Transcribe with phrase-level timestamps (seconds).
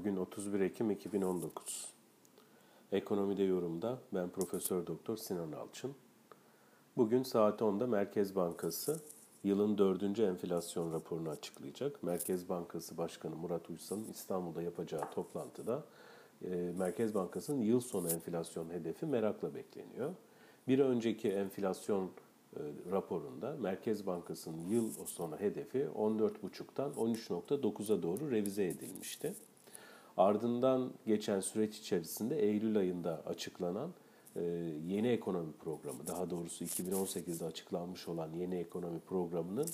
[0.00, 1.88] Bugün 31 Ekim 2019.
[2.92, 5.94] Ekonomide yorumda ben Profesör Doktor Sinan Alçın.
[6.96, 9.00] Bugün saat 10'da Merkez Bankası
[9.44, 12.02] yılın dördüncü enflasyon raporunu açıklayacak.
[12.02, 15.84] Merkez Bankası Başkanı Murat Uysal'ın İstanbul'da yapacağı toplantıda
[16.44, 20.10] e, Merkez Bankası'nın yıl sonu enflasyon hedefi merakla bekleniyor.
[20.68, 22.60] Bir önceki enflasyon e,
[22.90, 29.34] raporunda Merkez Bankası'nın yıl sonu hedefi 14,5'tan 13,9'a doğru revize edilmişti.
[30.20, 33.90] Ardından geçen süreç içerisinde Eylül ayında açıklanan
[34.36, 34.42] e,
[34.86, 39.66] yeni ekonomi programı, daha doğrusu 2018'de açıklanmış olan yeni ekonomi programının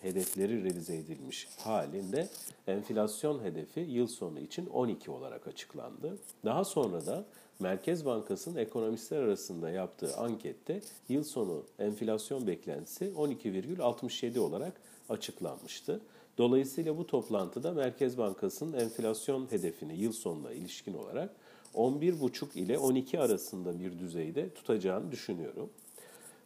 [0.00, 2.28] hedefleri revize edilmiş halinde
[2.66, 6.18] enflasyon hedefi yıl sonu için 12 olarak açıklandı.
[6.44, 7.24] Daha sonra da
[7.60, 14.72] Merkez Bankası'nın ekonomistler arasında yaptığı ankette yıl sonu enflasyon beklentisi 12,67 olarak
[15.08, 16.00] açıklanmıştı.
[16.38, 21.30] Dolayısıyla bu toplantıda Merkez Bankası'nın enflasyon hedefini yıl sonuna ilişkin olarak
[21.74, 25.70] 11,5 ile 12 arasında bir düzeyde tutacağını düşünüyorum.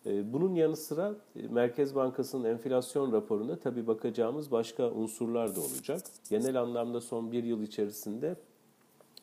[0.06, 6.02] Ee, bunun yanı sıra e, Merkez Bankası'nın enflasyon raporunda tabi bakacağımız başka unsurlar da olacak.
[6.30, 8.36] Genel anlamda son bir yıl içerisinde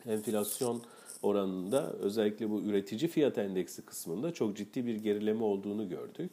[0.05, 0.81] enflasyon
[1.21, 6.31] oranında özellikle bu üretici fiyat endeksi kısmında çok ciddi bir gerileme olduğunu gördük.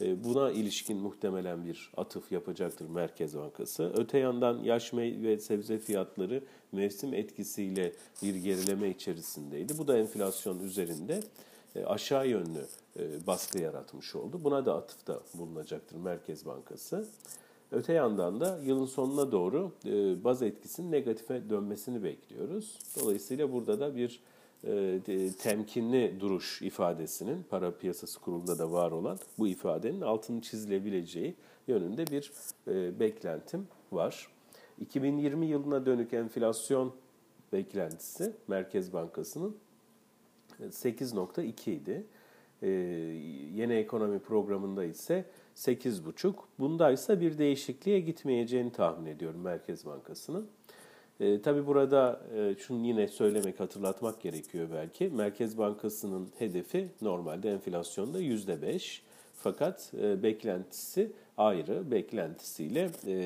[0.00, 3.92] Ee, buna ilişkin muhtemelen bir atıf yapacaktır Merkez Bankası.
[3.96, 9.78] Öte yandan yaş meyve sebze fiyatları mevsim etkisiyle bir gerileme içerisindeydi.
[9.78, 11.20] Bu da enflasyon üzerinde
[11.76, 12.66] e, aşağı yönlü
[12.98, 14.40] e, baskı yaratmış oldu.
[14.44, 17.06] Buna da atıfta bulunacaktır Merkez Bankası.
[17.72, 22.78] Öte yandan da yılın sonuna doğru e, baz etkisinin negatife dönmesini bekliyoruz.
[23.00, 24.20] Dolayısıyla burada da bir
[25.38, 31.34] temkinli duruş ifadesinin para piyasası kurulunda da var olan bu ifadenin altını çizilebileceği
[31.66, 32.32] yönünde bir
[33.00, 34.28] beklentim var.
[34.80, 36.92] 2020 yılına dönük enflasyon
[37.52, 39.56] beklentisi Merkez Bankası'nın
[40.60, 42.06] 8.2 idi.
[42.62, 42.68] Ee,
[43.54, 45.24] yeni ekonomi programında ise
[45.56, 46.34] 8.5.
[46.58, 50.48] Bunda ise bir değişikliğe gitmeyeceğini tahmin ediyorum Merkez Bankası'nın.
[51.20, 55.08] E, tabii burada e, şunu yine söylemek, hatırlatmak gerekiyor belki.
[55.08, 59.00] Merkez Bankası'nın hedefi normalde enflasyonda %5.
[59.34, 61.90] Fakat e, beklentisi ayrı.
[61.90, 63.16] Beklentisiyle e,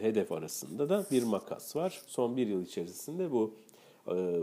[0.00, 2.00] hedef arasında da bir makas var.
[2.06, 3.54] Son bir yıl içerisinde bu
[4.08, 4.38] e,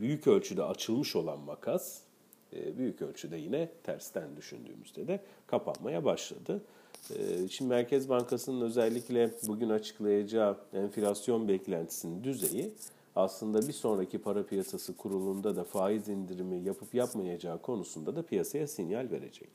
[0.00, 2.05] büyük ölçüde açılmış olan makas
[2.52, 6.62] büyük ölçüde yine tersten düşündüğümüzde de kapanmaya başladı.
[7.10, 12.72] E, şimdi Merkez Bankası'nın özellikle bugün açıklayacağı enflasyon beklentisinin düzeyi
[13.16, 19.10] aslında bir sonraki para piyasası kurulunda da faiz indirimi yapıp yapmayacağı konusunda da piyasaya sinyal
[19.10, 19.50] verecek.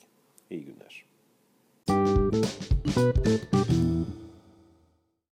[0.49, 1.05] İyi günler.